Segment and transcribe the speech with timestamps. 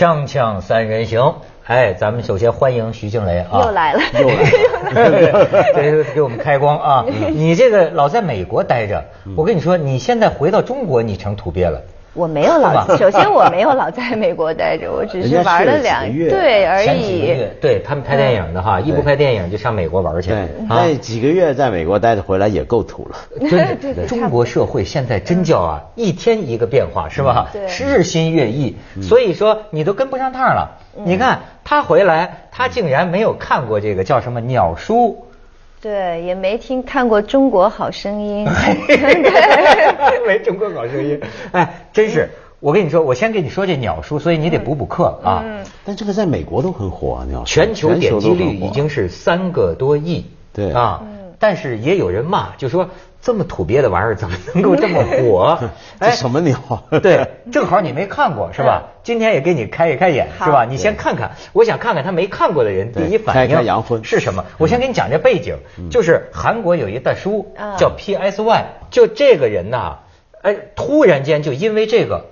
[0.00, 1.34] 锵锵三人行，
[1.66, 7.04] 哎，咱们首先欢迎徐静蕾啊，又来了，又来了， 给给我们开光啊！
[7.34, 9.04] 你这个老在美国待着，
[9.36, 11.82] 我跟你说，你现在回到中国，你成土鳖了。
[12.12, 17.36] 我没有老， 首先我没有老在美国待着， 我只是玩了两对而已。
[17.60, 20.32] 对他们拍电影的哈，一不拍电影就上美国玩去。
[20.68, 23.16] 那几个月在美国待着回来也够土了。
[23.48, 23.50] 真
[23.94, 27.50] 的，中国社会现在真叫啊，一天一个变化是吧？
[27.84, 30.78] 日新月异，所以说你都跟不上趟了。
[31.04, 35.26] 你看他回来，他竟然没有看过这个叫什么鸟书。
[35.82, 38.46] 对，也没听看过《中国好声音》，
[40.26, 41.18] 没《中国好声音》。
[41.52, 42.28] 哎，真是，
[42.60, 45.42] 我跟你说，我先跟你说这鸟叔，所以你得补补课啊。
[45.44, 45.64] 嗯。
[45.84, 47.46] 但这个在美国都很火啊，鸟叔。
[47.46, 50.26] 全球点击率已经是三个多亿。
[50.52, 50.70] 对。
[50.72, 51.02] 啊。
[51.38, 52.90] 但是也有人骂，就说。
[53.22, 55.58] 这么土鳖的玩意儿怎么能够这么火？
[56.00, 56.58] 哎，什么鸟？
[57.02, 58.84] 对，正好你没看过是吧？
[59.02, 60.64] 今天也给你开一开眼是吧？
[60.68, 63.56] 你先看看，我想看看他没看过的人第一反应
[64.04, 64.44] 是什么。
[64.56, 65.56] 我先给你讲这背景，
[65.90, 69.98] 就是韩国有一大叔叫 PSY，就这个人呐，
[70.42, 72.24] 哎，突然间就因为这个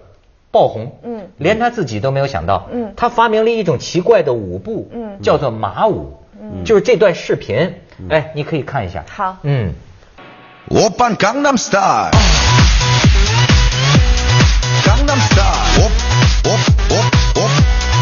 [0.51, 7.75] 爆红，嗯，连他自己都没有想到，嗯，他发明了一种奇怪的舞步，嗯，叫做马舞，嗯，就是这段视频，
[8.09, 9.75] 哎，你可以看一下，好，嗯。
[10.71, 12.13] 我扮刚 n' Style，Gangnam
[15.79, 15.91] 我
[16.45, 16.51] 我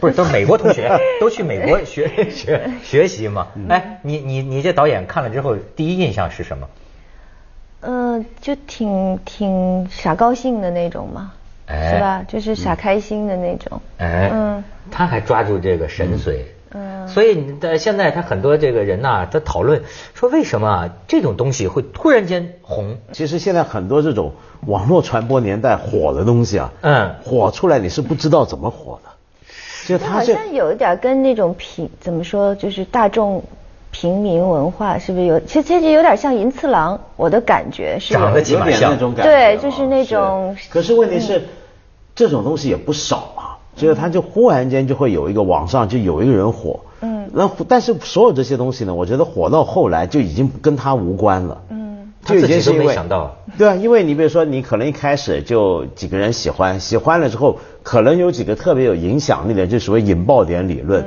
[0.00, 3.46] 不是都是美国同学， 都去美国学学学习嘛？
[3.68, 6.68] 哎，你你你这导演看了之后，第一印象是什么？
[7.80, 11.32] 嗯，就挺挺傻高兴的那种嘛。
[11.68, 12.24] 是吧？
[12.28, 13.80] 就是傻开心的那种。
[13.98, 16.38] 哎，嗯，他还抓住这个神髓。
[16.70, 19.82] 嗯，所以在现在他很多这个人呐，他讨论
[20.14, 22.98] 说为什么这种东西会突然间红？
[23.12, 24.32] 其实现在很多这种
[24.66, 29.10] 网络传播年代火的东西啊，嗯，火出来你是不知道怎么火的。
[29.86, 33.42] 就他好像有一点跟那种平怎么说，就是大众
[33.98, 35.40] 平民文化是不是有？
[35.40, 39.30] 其实其实有点像银次郎，我的感觉是长得起码像那种感觉。
[39.30, 40.54] 对，就是那种。
[40.68, 41.42] 可是问题是。
[42.18, 61.04] 这种东西也不少啊，所以他就忽然间就会有一个网上就有一个人火，嗯，那但是所有这些东西呢，我觉得火到后来就已经跟他无关了，嗯，他自己都没想到，对啊，因为你比如说你可能一开始就几个人喜欢，喜欢了之后，可能有几个特别有影响力的，就所谓引爆点理论，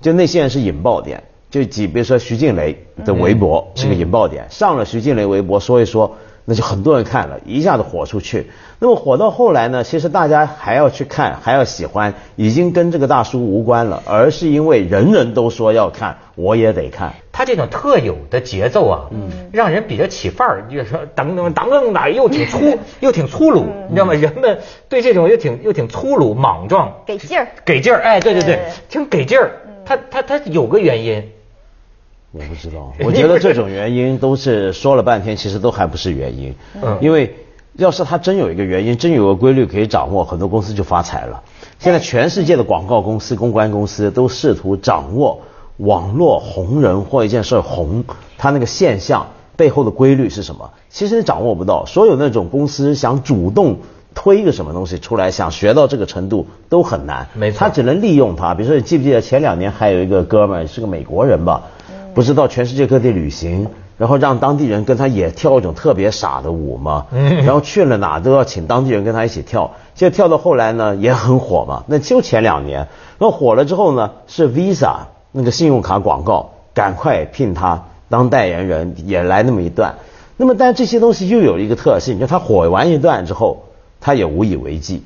[0.00, 6.16] 就那些人是引爆点，就几比如说徐静蕾的微博是个引爆点，上了徐静蕾微博说一说。
[6.46, 8.50] 那就很多人看了，一下子火出去。
[8.78, 9.82] 那么火到后来呢？
[9.82, 17.14] 其实大家还要去看，还要喜欢，已经跟这个大叔无关了，而是因为人人都说要看，我也得看。
[17.32, 24.12] 他这种特有的节奏啊，嗯，让人比较起范儿，就是说噔噔噔噔的，又挺粗，又挺粗鲁，你知道吗？
[24.12, 24.58] 人们
[24.90, 28.60] 对这种又挺又挺粗鲁、莽撞，给劲儿，给劲儿，哎，对对对，
[28.90, 29.50] 挺给劲儿。
[29.86, 31.22] 他他他有个原因。
[32.34, 36.52] 我不知道，我觉得这种原因都是说了半天，其实都还不是原因。
[36.82, 37.32] 嗯，因为
[37.74, 41.44] 要是他真有一个原因，真有个规律可以掌握，很多公司就发财了。
[41.78, 45.42] 现在全世界的广告公司、公关公司都试图掌握
[45.76, 48.02] 网络红人或一件事红，
[48.36, 50.68] 它那个现象背后的规律是什么？
[50.90, 51.86] 其实掌握不到。
[51.86, 53.76] 所有那种公司想主动
[54.12, 57.28] 推一个什么东西出来，想学到这个程度都很难。
[57.34, 58.54] 没错，他只能利用它。
[58.54, 61.62] 比如说，你记不记得前两年还有一个哥们儿是个美国人吧？
[62.14, 63.66] 不是到全世界各地旅行，
[63.98, 67.06] 然后让当地人跟他也跳一种特别傻的舞吗？
[67.10, 71.84] 嗯，然后去了哪都要请当地人跟他一起跳，就跳到后来呢也很火嘛。
[71.86, 72.86] 那就前两年，
[73.18, 74.94] 那火了之后呢，是 Visa
[75.32, 79.96] 那个信用卡广告赶快聘他当代言人，也来那么一段。
[80.36, 83.64] 那么但这些东西又有一个特性，就他火完一段之后，
[84.00, 85.02] 他也无以为继。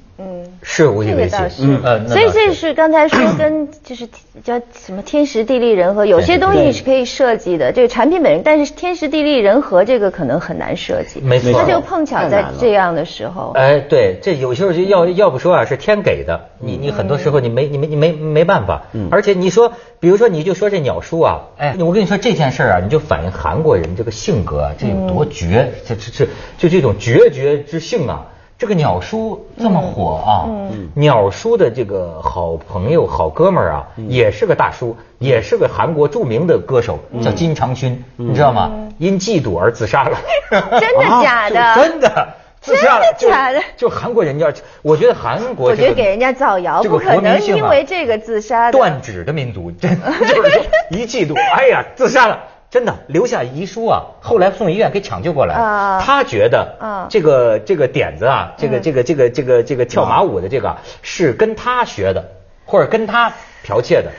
[0.63, 4.09] 是无以为继，嗯呃，所以这是刚才说跟 就是
[4.45, 28.27] 叫什么天时地利人和，有些东西是可以设计的，这个产品本身，但是天时地利人和这个可能很难设计，没错，它就碰巧在这样的时候，哎，对，这有时候就要要不说啊是天给的，你你很多时候你没你没你没没办法，而且你说，比如说你就说这鸟叔啊，哎，我跟你说这件事啊，你就反映韩国人这个性格这有多绝，这这这就这种决绝之性啊。
[28.59, 30.51] 这个鸟叔这么火啊，
[30.95, 38.73] 鸟叔的这个好朋友、好哥们儿啊，也是个大叔，也是个韩国著名的歌手，叫金长勋，你知道吗？
[38.99, 40.19] 因嫉妒而自杀了。
[40.51, 41.75] 真的假的？
[41.81, 42.29] 真的。
[42.61, 43.63] 自杀真的假的？
[43.77, 44.53] 就韩国人家，
[44.83, 48.73] 我觉得韩国我觉得给人家造谣，不可能因为这个自杀。
[48.73, 52.41] 断指的民族，真就是说一嫉妒，哎呀，自杀了。
[52.70, 54.03] 真的留下遗书啊！
[54.20, 55.55] 后来送医院给抢救过来。
[55.55, 62.29] 啊，他觉得啊，这个这个点子啊，这个这个这个这个这个跳马舞的这个是跟他学的，
[62.67, 63.32] 或者跟他
[63.67, 64.12] 剽窃的。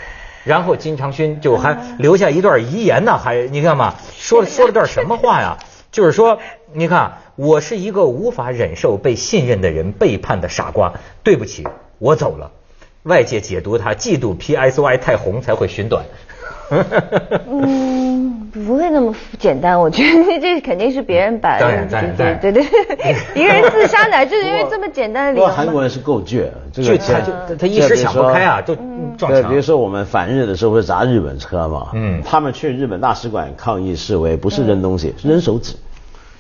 [0.45, 5.57] 然后金长勋就还留下一段遗言呢，还你看嘛，说说了段什么话呀？
[5.91, 6.39] 就是说，
[6.71, 10.93] 你看，我是一个无法忍受被信任的人背叛的傻瓜，
[11.23, 11.67] 对不起，
[11.97, 12.51] 我走了。
[13.03, 16.05] 外界解读他嫉妒 PSY 太红才会寻短。
[17.49, 22.63] 嗯，不会那么简单，我觉得这肯定是别人把对对对对
[23.35, 25.47] 一个人自杀就是因为这么简单的理由。
[25.47, 28.75] 韩国人是够倔，倔他就他一时想不开啊，就
[29.17, 29.49] 撞墙。
[29.49, 35.75] 比如说我们反日的时候会砸日本车嘛，嗯，他们去日本大使馆抗议示威，不是扔东西，是扔手指，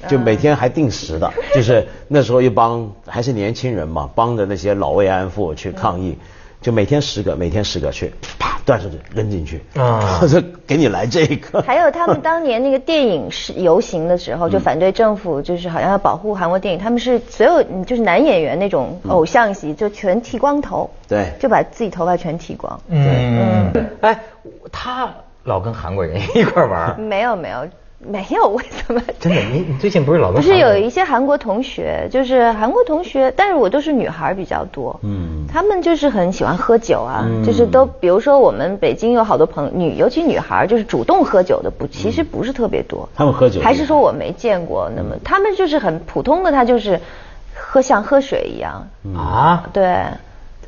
[0.07, 6.17] 就每天还定时的，就是那时候一帮还是年轻人嘛，帮着那些老慰安妇去抗议。
[6.61, 10.21] 就每天十个，每天十个去，啪断手指扔进去啊！
[10.29, 11.61] 这给你来这个。
[11.61, 16.79] 还有他们当年那个电影是游行的时候，就反对政府，就是好像要保护韩国电影。
[16.79, 22.79] 他们是所有就是男演员那种偶像戏，就全剃光头，对，就把自己头发全剃光。
[22.89, 23.71] 嗯，
[24.01, 24.19] 哎，
[24.71, 25.09] 他
[25.43, 26.99] 老跟韩国人一块玩？
[26.99, 27.67] 没有没有。
[27.99, 29.01] 没有，为什么？
[29.19, 34.97] 真的， 你你最近不是老不是有一些韩国同学，就是韩国同学，但是我都是女孩比较多。
[35.03, 43.09] 嗯，他们就是很喜欢喝酒啊，就是都比如说我们北京有好多朋女，尤其女孩就是主动喝酒的不，其实不是特别多。
[43.15, 44.89] 他们喝酒还是说我没见过？
[44.95, 47.01] 那么他们就是很普通的，他就是
[47.53, 50.05] 喝像喝水一样啊，对。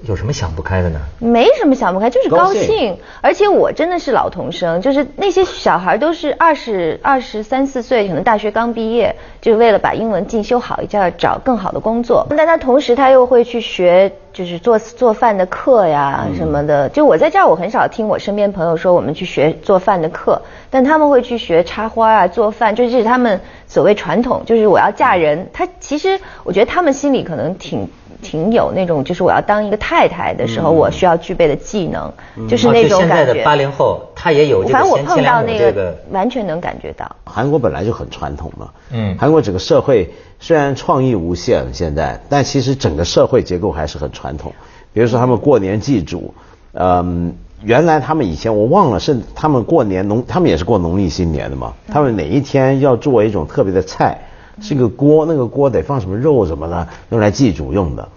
[0.04, 1.00] 有什么想不开的呢？
[1.20, 2.98] 没什么想不开，就是高兴。
[3.22, 12.26] 而且我真的是老童生，就是那些小孩都是二十二十三四岁，可能大学刚毕业，就是为了把英文进修好一点，找更好的工作。
[12.36, 16.90] 但他同时他又会去学，就是做做饭的课呀什么的。
[16.90, 24.42] 就我在这儿，我很少听我身边朋友说我们去学做饭的课，但他们会去学插花啊、做饭，就是他们所谓传统。
[24.48, 27.88] 就是我要嫁人，他其实我觉得他们心里可能挺。
[28.22, 32.12] 挺有那种，就是我要当一个太太的时候，我需要具备的技能，
[32.48, 33.16] 就是那种感觉。
[33.16, 37.10] 现在的八零后，他也有这个反正我碰到那个，完全能感觉到。
[37.26, 44.54] 韩国本来就很传统嘛，嗯，韩国整个社会虽然创意无限现在，但其实整个社会结构还是很传统。
[44.94, 46.34] 比如说他们过年祭祖，
[46.74, 47.34] 嗯，
[47.64, 54.20] 原来他们以前我忘了是他们过年农，他们也是过农历新年的嘛，他们哪一天要做一种特别的菜。
[54.62, 58.08] 是个锅，那个锅得放什么肉什么的，用来祭祖用的。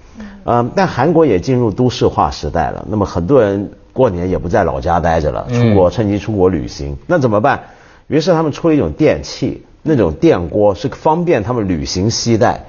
[0.44, 7.60] 嗯，但韩国也进入都市化时代了，那么很多人过年也不在老家待着了，出国趁机出国旅行，那怎么办？
[8.06, 12.60] 于是他们出了一种电器，那种电锅是方便他们旅行携带，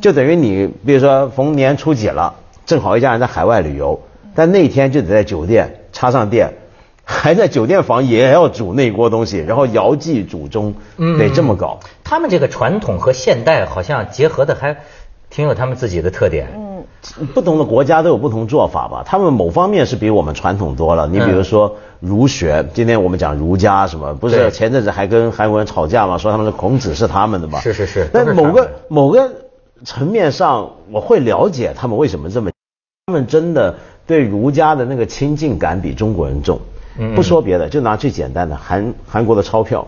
[0.00, 2.34] 就等于你比如说逢年初几了，
[2.64, 4.00] 正好一家人在海外旅游，
[4.34, 6.50] 但那天就得在酒店插上电。
[7.10, 10.74] 还在酒店房也要煮那锅东西，然后遥祭祖宗，
[11.18, 11.80] 得这么搞。
[12.04, 14.76] 他们这个传统和现代好像结合的还
[15.30, 16.48] 挺有他们自己的特点。
[16.54, 16.84] 嗯，
[17.34, 19.02] 不同的国家都有不同做法吧。
[19.06, 21.08] 他们某方面是比我们传统多了。
[21.08, 27.58] 你比如说儒学，今天我们讲儒家什么，不是前阵子还跟韩国人吵架嘛，说他们的孔子是他们的嘛。
[27.60, 28.06] 是是是。
[28.12, 29.30] 但某个某个
[29.82, 32.50] 层面上，我会了解他们为什么这么，
[33.06, 36.60] 他们真的对儒家的那个亲近感比中国人重。
[37.14, 39.86] 不说别的，就拿最简单的韩韩国的钞票，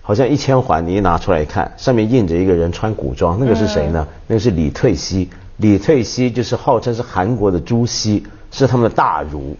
[0.00, 4.06] 好像一千环，你一拿出来一看，上面印着一个人穿古装，那个是谁呢？
[4.26, 5.28] 那个是李退熙。
[5.56, 9.56] 李退熙就是号称是韩国的朱熹，是他们的大儒。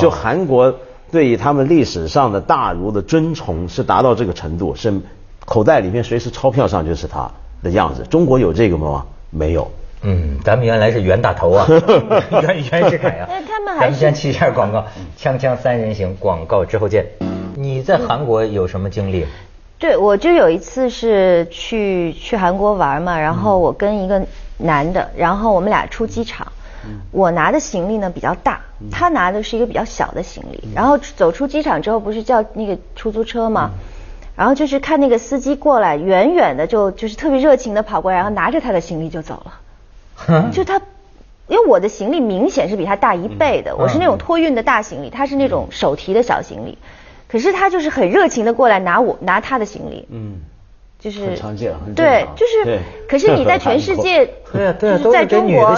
[0.00, 0.74] 就韩国
[1.10, 4.94] 对于他们历史上的大儒的尊崇是达到这个程度，是
[5.44, 7.30] 口袋里面随时钞票上就是他
[7.62, 8.06] 的样子。
[8.08, 9.04] 中国有这个吗？
[9.30, 9.68] 没有。
[10.04, 11.66] 嗯，咱们原来是袁大头啊，
[12.42, 13.26] 袁袁世凯啊。
[13.28, 14.84] 那他们还咱们先去一下广告，
[15.18, 17.06] 锵锵三人行广告之后见。
[17.56, 19.26] 你在韩国有什么经历？
[19.78, 24.22] 对，我就有一次是去去韩国玩嘛，然后我跟一个
[24.58, 26.46] 男的，然后我们俩出机场，
[27.10, 33.70] 我拿的行李呢比较大，他拿的是一个比较小的行李，然后走出机场之后不是叫那个出租车吗？
[34.36, 39.60] 然后就是看那个司机过来，远远的就就是特别热情的跑过来，然后拿着他的行李就走了。
[40.52, 40.80] 就他，
[41.48, 46.78] 因为我的行李明显是比他大一倍的，我是那种托运的大行李，他是那种手提的小行李，
[47.28, 50.40] 可是他就是很热情的过来拿我拿他的行李，嗯，
[50.98, 52.78] 就是很常见，很对，就是，
[53.08, 55.74] 可是你在 全世界，对啊对啊就是在中国，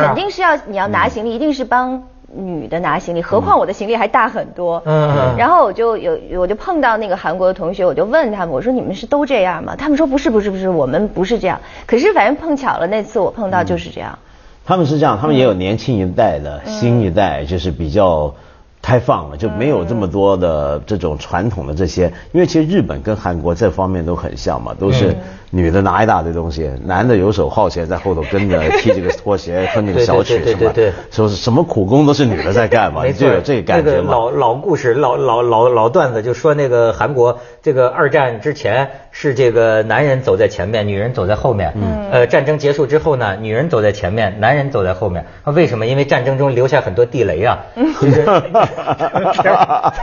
[0.00, 4.82] 对，肯定是要你要拿行李，一定是帮女的拿行李，何况我的行李还大很多。
[4.84, 5.36] 嗯嗯。
[5.36, 9.74] 然后我就有我就碰到那个韩国的同学，我就问他们，我说你们是都这样吗？
[9.76, 11.60] 他们说不是不是不是，我们不是这样。
[11.86, 14.18] 可是反正碰巧了，那次我碰到就是这样。
[14.64, 18.34] 他们是这样，他们也有年轻一代的新一代，就是比较。
[18.80, 25.16] 开放了就没有这么多的这种传统的这些，因为其实日本跟韩国这方面都很像嘛，都是
[25.50, 30.72] 女的拿一大堆东西，男的游手好闲在后头跟着 踢这个拖鞋哼这个小曲什么，
[31.10, 34.12] 说是什么苦工都是女的在干嘛，你就有这个感觉嘛。
[34.12, 41.72] 老老故事老老老老段子就说那个韩国这个二战之前是这个男人走在前面，女人走在后面。
[41.74, 42.08] 嗯。
[42.12, 45.26] 呃，战争结束之后呢，女人走在前面，男人走在后面。
[45.42, 45.86] 为什么？
[45.86, 47.58] 因为战争中留下很多地雷啊。
[47.74, 49.94] 哈哈哈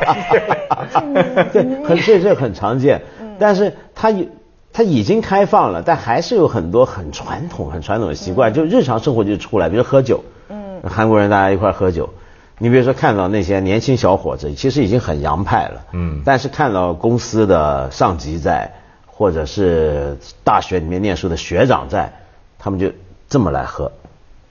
[1.53, 3.01] 对，很这这很常见，
[3.39, 4.25] 但是他有
[4.73, 12.09] 它已经开放了，但还是有很多很传统、很传统的习惯，就日常生活就出来，比如喝酒，嗯，韩国人大家一块喝酒，
[12.57, 18.69] 你比如说看到那些年轻小伙子，其实已经很洋派了，嗯，但是看到公司的上级在，
[19.17, 22.11] 或者是大学里面念书的学长在，
[22.59, 22.91] 他们就
[23.29, 23.91] 这么来喝，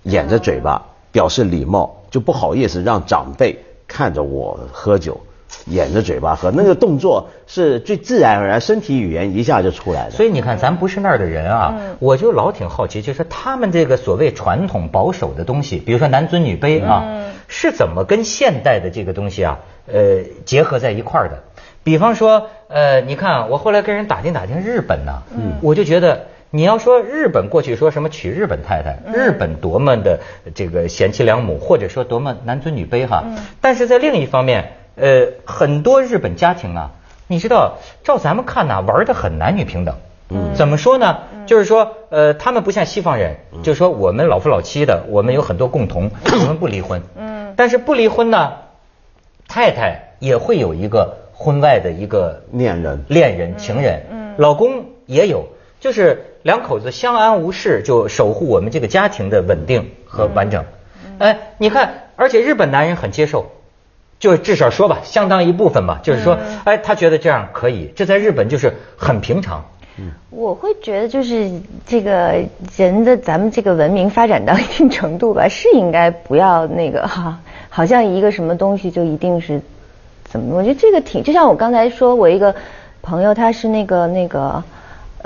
[0.04, 3.58] 掩着嘴巴表示礼貌，就不好意思让长辈。
[3.86, 5.20] 看着我喝酒，
[5.66, 10.10] 掩着嘴巴喝，那个动作是最自然而然，身体语言一下就出来了。
[10.10, 17.04] 所以你看，咱不是那儿的人啊，我就老挺好奇，就是他们这个所谓传统保守的东西，比如说男尊女卑啊，
[17.46, 21.42] 是怎么跟现代的这个东西啊，呃，结合在一块儿的？
[21.84, 26.26] 比方说，呃，你看我后来跟人打听打听日本呢，嗯我就觉得。
[26.56, 30.20] 你要说日本过去说什么娶日本太太，日本多么的
[30.54, 33.24] 这个贤妻良母，或者说多么男尊女卑哈，
[33.60, 36.92] 但是在另一方面，呃，很多日本家庭啊，
[37.26, 39.96] 你知道，照咱们看呐，玩的很男女平等。
[40.30, 41.18] 嗯，怎么说呢？
[41.44, 46.08] 就是说，呃，他们不像西方人，就是说我们老夫老妻的，我们有很多共同，
[46.40, 47.02] 我们不离婚。
[47.16, 48.52] 嗯，但是不离婚呢，
[49.48, 55.46] 太太也会有一个婚外的一个恋人、恋人、情人，嗯，老公也有。
[55.80, 60.64] 就是两口子相安无事，就守护我们这个家庭的稳定和完整。
[61.18, 63.50] 哎，你看，而且日本男人很接受，
[64.18, 69.62] 就至少说吧，相当一部分吧，就是说，哎，他觉得这样可以，这在日本就是很平常。
[70.30, 71.50] 我会觉得就是
[71.86, 72.34] 这个
[72.76, 77.38] 人的咱们这个文明发展到一定程度吧，是应该不要那个哈，
[77.68, 79.60] 好像一个什么东西就一定是
[80.34, 80.56] 怎么？
[80.58, 82.52] 我觉得这个挺，就像我刚才说，我一个
[83.02, 84.62] 朋友他是那个那个。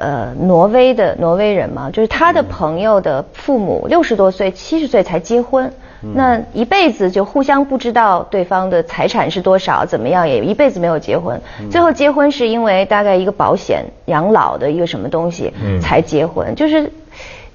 [0.00, 5.72] 呃，挪威的挪威人嘛，就是他的朋友的父母六十多岁、七十岁才结婚，
[6.14, 16.92] 那一辈子就互相不知道对方的财产是多少，怎么样也一辈子没有结婚，最后结婚是因为大概一个保险养老的一个什么东西才结婚，就是。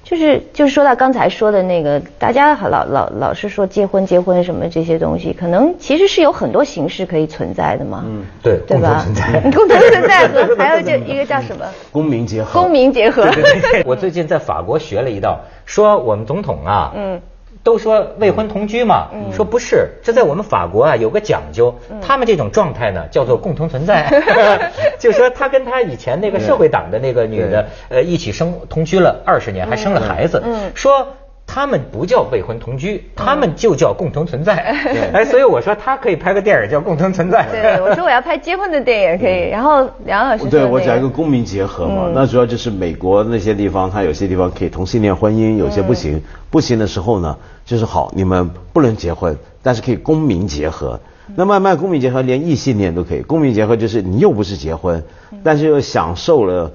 [0.04, 8.04] 就是就是说到刚才说的那个，大家老老老是说结婚结婚什么这些东西，可能其实是有很多形式可以存在的嘛。
[8.06, 9.04] 嗯，对，对吧？
[9.04, 11.64] 共同存在，共同存在和 还有就一个叫什么？
[11.90, 12.60] 公民结合。
[12.60, 13.28] 公民结合。
[13.86, 16.92] 我最近在法国学了一道，说我们总统啊。
[16.94, 17.20] 嗯。
[17.64, 24.08] 都说未婚同居嘛，说不是，这在我们法国啊有个讲究，他们这种状态呢叫做共同存在，
[25.00, 30.40] 就说他跟他以前那个社会党的那个女的呃一起生同居了二十年，还生了孩子，
[30.76, 31.08] 说。
[31.46, 34.54] 他们不叫未婚同居，他们就叫共同存在。
[35.12, 37.46] 哎，所以我说他可以拍个电影叫《共同存在》。
[37.50, 39.50] 对，我说我要拍结婚的电影可以。
[39.50, 46.22] 然后梁老师对我讲一个公民结合嘛，那主要就是美国那些地方，它有些地方可以同性恋婚姻，有些不行。
[46.50, 50.98] 不行的时候呢，就是好，你们不能结婚，但是可以公民结合。
[51.36, 53.22] 那慢慢公民结合连异性恋都可以。
[53.22, 55.02] 公民结合就是你又不是结婚，
[55.42, 56.72] 但是又享受了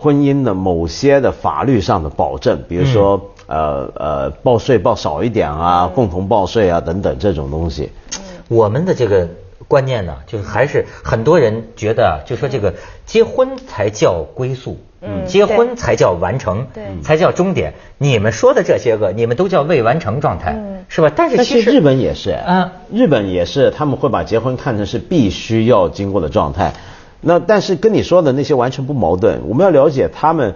[0.00, 3.20] 婚姻的某些的法律上的保证，比如说。
[3.52, 7.90] 呃呃，报税报少一点啊，共同报税啊，等等这种东西。
[8.46, 9.26] 我们的这个
[9.66, 12.72] 观念呢，就是还是很多人觉得，就说这个
[13.06, 17.74] 结婚才叫归宿，嗯，结婚才叫完成，对，才叫终点。
[17.98, 21.10] 你们说的这些个，你们都叫未完成状态，嗯是吧？
[21.16, 26.72] 但是其实日本也是，嗯，日本也是，他们会把结婚看成是必须要经过的状态。
[27.20, 29.42] 那但是跟你说的那些完全不矛盾。
[29.48, 30.54] 我们要了解他们。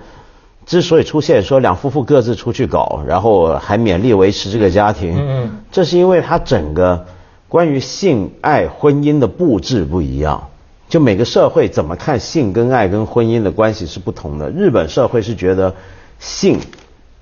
[0.66, 7.04] 之所以出现说两夫妇各自出去搞，然后还勉力维持这个家庭，嗯，这是因为他整个
[7.50, 10.48] 关于性爱婚姻的布置不一样，
[10.88, 14.48] 就每个社会怎么看性跟爱跟婚姻的关系是不同的。
[14.48, 15.74] 日本社会是觉得
[16.18, 16.58] 性、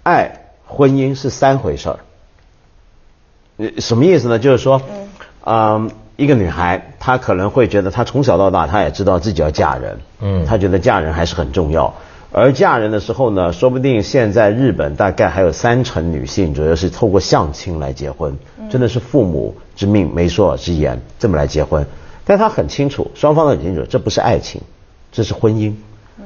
[0.04, 1.98] 爱、婚姻是三回事儿。
[3.80, 4.38] 什么意思呢？
[4.38, 4.80] 就是说，
[5.44, 11.94] 嗯，一个女孩她可能会觉得她从小到大她也知道自己要嫁人，嗯，她觉得嫁人还是很重要。
[12.34, 18.38] 而嫁人的时候呢，说不定现在日本大概还有三成女性主要是透过相亲来结婚，
[18.70, 21.86] 真的是父母之命媒妁之言这么来结婚。
[22.24, 24.62] 但她很清楚，双方都很清楚，这不是爱情，
[25.10, 25.74] 这是婚姻。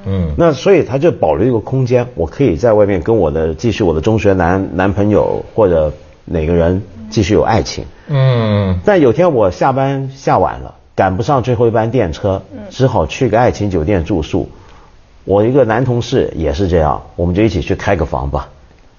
[0.04, 5.92] 嗯，那所以她就保留一个空间，我可以在外面跟我的继续我的中学男男朋友或者
[6.24, 7.84] 哪个人继续有爱情。
[8.08, 14.48] 嗯，但有天我下班下晚了，赶不上最后一班电车，只好去个爱情酒店住宿。
[15.24, 18.48] 我一个男同事也是这样，我们就一起去开个房吧，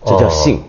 [0.06, 0.60] 这叫性。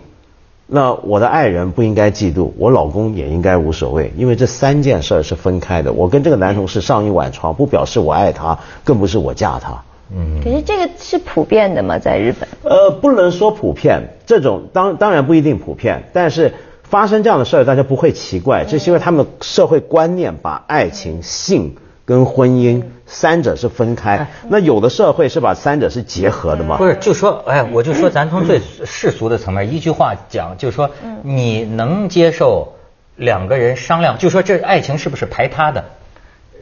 [0.71, 5.91] 那我的爱人不应该嫉妒，我老公也应该无所谓，因为这三件事是分开的。
[5.91, 9.81] 我跟这个男同事上一晚床，不表示我爱他，更不是我嫁他。
[10.15, 10.39] 嗯。
[10.43, 11.97] 可是这个是普遍的吗？
[11.97, 12.47] 在日本？
[12.63, 16.53] 呃，不能说普遍，这种当当然不一定普遍，但是
[16.89, 21.75] 发生这样的事儿，大家不会奇怪，这是因为他们的社会观念把爱情、性。
[22.05, 26.75] 跟婚姻三者是分开，那有的社会是把三者是结合的吗？
[26.75, 30.89] 不是，就说，哎，我就说，咱从最世俗的层面，一句话讲，就是说，
[31.21, 32.73] 你能接受
[33.15, 35.85] 两个人商量，就说这爱情是不是排他的？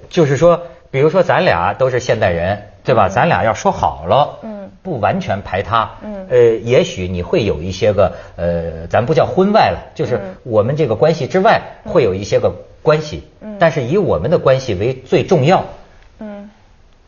[0.10, 3.08] 就是说，比如说咱俩都是现代人，对吧？
[3.08, 12.50] 咱俩要说好了，嗯，不完全排他，嗯，呃，也许你会有一些个，呃，咱不叫婚外了，就是我们这个关系之外会有一些个。
[12.84, 13.24] 关系，
[13.60, 15.66] 但是以我们的关系为最重要。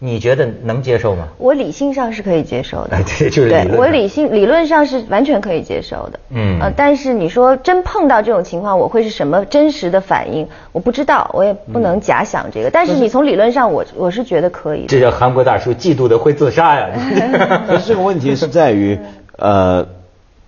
[0.02, 1.28] 嗯，你觉得能接受吗？
[1.38, 2.98] 我理性上是可以接受的。
[3.04, 6.20] 对，就是对我理性理论上是完全可以接受的。
[6.30, 10.48] 嗯，呃，但是你说真碰到这种情况，我会是什么真实的反应？
[10.72, 12.70] 我不知道，我也不能假想这个。
[12.70, 14.86] 但是你从理论上，我我是觉得可以。
[14.88, 16.90] 这叫韩国大叔嫉妒的会自杀呀！
[17.68, 18.98] 可是这个问题是在于，
[19.38, 19.86] 呃。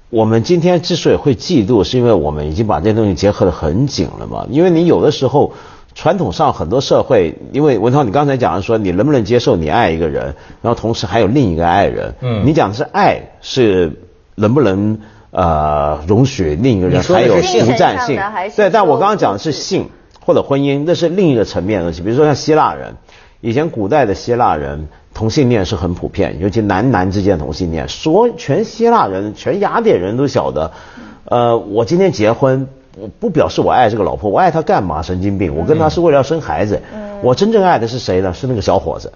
[0.10, 4.46] 我们今天之所以会嫉妒，是因为我们已经把这些东西结合得很紧了嘛。
[4.50, 5.54] 因为你有的时候，
[5.94, 12.14] 传统上很多社会，因为文涛，你刚才讲的说，你能不能接受你爱一个人，然后同时还有另一个爱人？
[12.22, 13.92] 嗯，你讲的是爱，是
[14.36, 15.00] 能不能
[15.32, 18.20] 呃容许另一个人还有独占性？
[18.56, 19.90] 对，但我刚刚讲的是性
[20.26, 22.02] 或者婚姻，那是另一个层面的东西。
[22.02, 22.96] 比如说像希腊人，
[23.42, 24.88] 以前古代的希腊人。
[25.14, 30.72] 同性恋是很普遍，尤其男男之间同性恋，说全希腊人、全雅典人都晓得。
[31.26, 32.70] 呃，我今天结婚，
[33.20, 35.02] 不表示我爱这个老婆，我爱她干嘛？
[35.02, 35.56] 神经病！
[35.56, 36.82] 我跟她是为了要生孩子。
[37.22, 38.34] 我真正爱的是谁呢？
[38.34, 39.12] 是那个小伙子。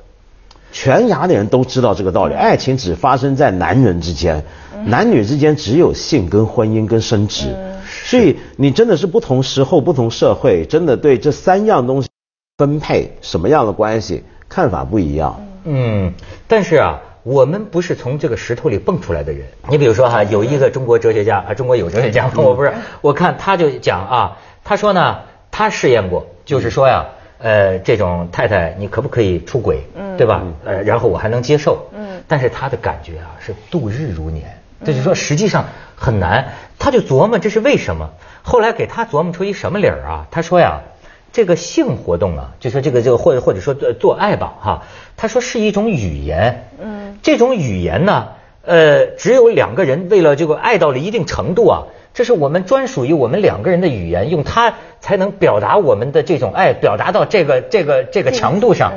[0.71, 4.43] 全雅典人都知道这个道理，爱情只发生在男人之间，
[4.85, 7.55] 男女之间只有性跟婚姻跟生殖。
[8.03, 12.09] 所以你真的是不同时候、不同社会，真的对这三样东西
[12.57, 15.41] 分配什么样的关系看法不一样。
[15.63, 16.13] 嗯，
[16.47, 19.47] 但是啊，我们不是从这个石头里蹦出来的人。
[19.67, 27.03] 你比如说哈，有一个中国哲学家啊，中国有哲学家，我不是，我看他就讲啊，他说呢，他试验过，就是说呀，
[27.39, 29.81] 呃，这种太太你可不可以出轨，
[30.19, 30.43] 对吧？
[30.63, 38.11] 呃，然后我还能接受，嗯，但是他的感觉啊是度日如年，就是说实际上很难，他就琢磨这是为什么。
[38.43, 40.27] 后来给他琢磨出一什么理儿啊？
[40.29, 40.79] 他说呀。
[41.35, 44.83] 这个性活动啊，就说这个这个或者或者说做做爱吧哈，
[45.17, 48.29] 他说是一种语言，嗯，这种语言呢，
[48.61, 58.93] 呃，只有两个人为了这个爱到了一定程度啊，这是我们专属于我们两个人的语言，用它才能表达我们的这种爱，表达到这个这个这个强度上。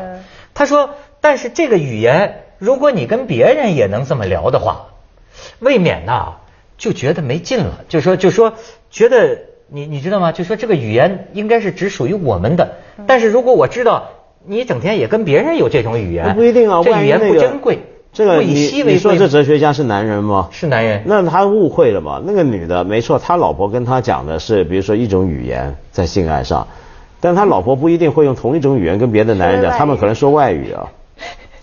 [0.55, 4.91] 他说，但是这个语言，如果你跟别人也能这么聊的话，
[5.59, 6.35] 未免呐
[6.77, 8.55] 就觉得没劲了，就说就说
[8.93, 9.48] 觉得。
[9.71, 10.33] 你你知道吗？
[10.33, 12.77] 就说这个语言应该是只属于我们的，
[13.07, 14.09] 但是如果我知道
[14.47, 16.81] 你整天也跟别人有这种语言，不一定啊。
[16.83, 17.81] 这语言不珍贵，
[18.13, 20.49] 这个你你说这哲学家是男人吗？
[20.53, 21.03] 是男人。
[21.05, 22.23] 那他误会了嘛？
[22.25, 26.67] 那个女的没错，他老婆跟他讲的是，比如说一种语言在性爱上，
[27.21, 30.89] 但他老婆不一定会用同一种语言跟别的男人讲，他们可能说外语啊。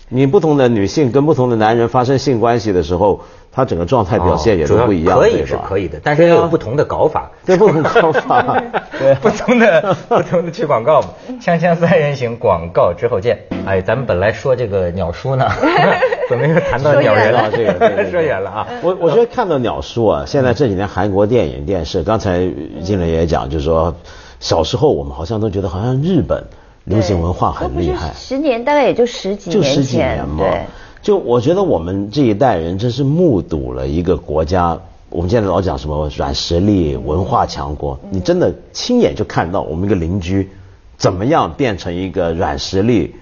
[0.08, 3.22] 你不同的女性跟不同的男人发生性关系的时候。
[3.56, 8.62] 他整个状态表现也是不一样，可以是可以的，但是有不同的搞法， 对不同搞法，
[8.98, 11.08] 对不同的 不同的去广告嘛。
[11.40, 13.38] 锵锵三人行，广告之后见。
[13.64, 15.48] 哎，咱们本来说这个鸟叔呢，
[16.28, 17.50] 怎么又谈到鸟人了？
[17.50, 18.66] 这个说远了啊。
[18.82, 22.46] 我我觉得看到鸟叔啊，现在这几年韩国电影电视，刚才
[22.82, 23.94] 金磊也讲，就是说
[24.38, 26.44] 小时候我们好像都觉得好像日本
[26.84, 30.66] 流行文化很厉害，十年大概也就十几年前，对。
[31.06, 34.76] 就我觉得我们这一代人真是目睹了一个国家，
[35.08, 40.50] 我们现在老讲什么软实力、文化强国，你真的亲眼就看到我们一个邻居
[40.96, 43.14] 怎么样变成一个软实力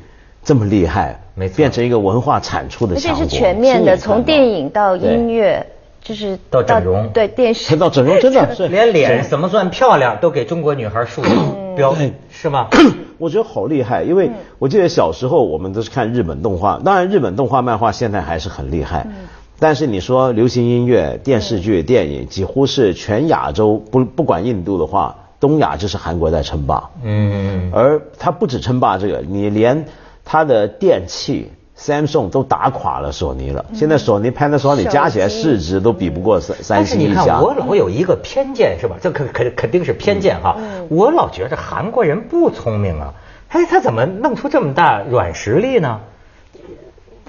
[0.42, 1.20] 这么厉害，
[1.54, 5.66] 变成一个文化产出的强国，这是全面的，从电影到音乐。
[6.04, 11.22] 就是到整容，对电视 到整容真的是 连脸怎么算漂亮都给中国女孩树
[11.74, 11.96] 标，
[12.30, 12.68] 是吗？
[13.16, 19.06] 我觉得好厉害，因为我记得小时候我们都是看日本动画，当然日本动画漫画现在还是很厉害，
[19.58, 26.90] 但是你说流行音乐、电视剧、电影，几乎是全亚洲不不管印度的话，东亚就是韩国在称霸。
[27.02, 29.86] 嗯，而它不止称霸这个，你连
[30.22, 31.50] 它的电器。
[31.76, 37.14] Samsung 都打垮了索尼了，现在索尼、Panasonic 加起来市值都比不过三三星一家。
[37.14, 38.96] 但是你看，我老有一个偏见是吧？
[39.02, 40.56] 这肯肯肯定是偏见哈。
[40.88, 43.14] 我老觉着韩国人不聪明啊，
[43.48, 46.00] 哎，他怎么弄出这么大软实力呢？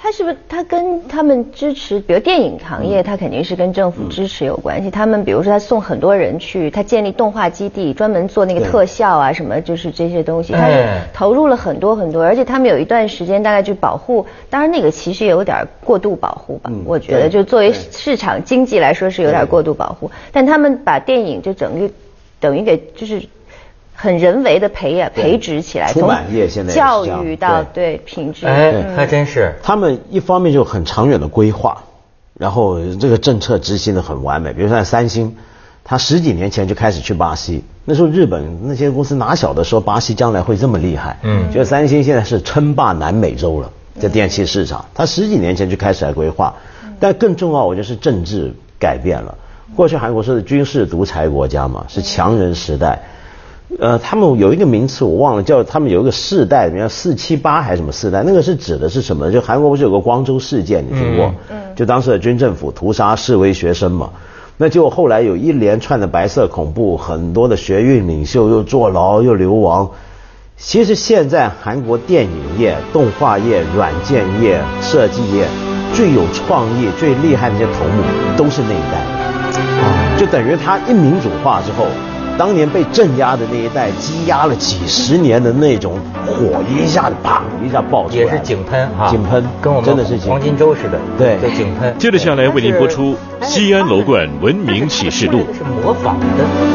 [0.05, 4.91] 他是不是他跟他们支持，比如电影行业，他肯定是跟政府支持有关系。
[4.91, 10.69] 他们比如说他送很多人去，他建立动画基地，专门做那个特效啊什么，就是这些东西，他
[11.11, 12.23] 投入了很多很多。
[12.23, 20.11] 而且他们有一段时间大概就保护，当然那个其实有点过度保护吧，我觉得就作为市场经济来说是有点过度保护。
[20.31, 21.89] 但他们把电影就整个
[22.39, 23.19] 等于给就是。
[23.95, 29.53] 很人为的培养培植起来，从业现在教育到对品质，哎，还真是。
[29.63, 31.81] 他们一方面就很长远的规划，
[32.37, 34.51] 然后这个政策执行的很完美。
[34.51, 35.35] 比如说三星，
[35.83, 41.17] 他十几年前就开始去巴西，那时候日本那些公司哪晓得说巴西将来会这么厉害？
[41.23, 46.53] 嗯，觉得三星现在是称霸南美洲了，在电器市场，他十几年前就开始来规划。
[46.99, 49.37] 但更重要，我觉得是政治改变了。
[49.75, 53.01] 过去韩国是军事独裁国家嘛，是强人时代。
[53.79, 58.23] 呃，他们有一个名词我忘了，叫他们有一个世代，比如四七八还是什么世代？
[58.23, 59.29] 那个是指的是什么？
[59.31, 61.33] 就韩国不是有个光州事件，你听过？
[61.49, 61.57] 嗯。
[61.75, 64.11] 就当时的军政府屠杀示威学生嘛，
[64.55, 69.89] 那就后来有一连串的白色恐怖，很多的学运领袖又坐牢又流亡。
[70.57, 75.47] 其实现在韩国电影业、动画业、软件业、设计业
[75.93, 78.03] 最有创意、最厉害的那些头目，
[78.37, 79.83] 都是那一代的。
[79.83, 80.15] 啊。
[80.17, 81.87] 就等于他一民主化之后。
[82.37, 91.95] 当年被镇压的那一代，积压了几十年的那种火，一下子砰一下爆出来，也是井喷哈，井喷，跟我们真的是黄金周似的，对，就井喷。
[91.97, 96.74] 接着下来为您播出《西安楼冠文明启示录》，是模仿的。